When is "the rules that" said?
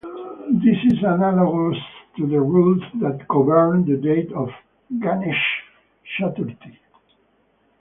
2.25-3.27